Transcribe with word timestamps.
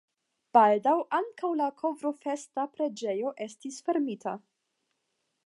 Baldaŭ 0.57 0.93
ankaŭ 1.17 1.51
la 1.59 1.67
Kovrofesta 1.81 2.67
preĝejo 2.79 3.35
estis 3.49 3.79
fermita. 3.91 4.35